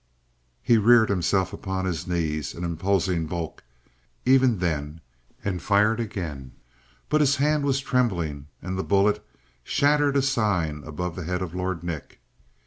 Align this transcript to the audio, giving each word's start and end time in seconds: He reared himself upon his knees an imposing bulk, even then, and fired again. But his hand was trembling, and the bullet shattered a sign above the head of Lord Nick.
He 0.63 0.79
reared 0.79 1.09
himself 1.09 1.53
upon 1.53 1.85
his 1.85 2.07
knees 2.07 2.55
an 2.55 2.63
imposing 2.63 3.27
bulk, 3.27 3.63
even 4.25 4.57
then, 4.57 4.99
and 5.45 5.61
fired 5.61 5.99
again. 5.99 6.53
But 7.07 7.21
his 7.21 7.35
hand 7.35 7.65
was 7.65 7.81
trembling, 7.81 8.47
and 8.63 8.79
the 8.79 8.83
bullet 8.83 9.23
shattered 9.63 10.17
a 10.17 10.23
sign 10.23 10.81
above 10.87 11.15
the 11.15 11.25
head 11.25 11.43
of 11.43 11.53
Lord 11.53 11.83
Nick. 11.83 12.19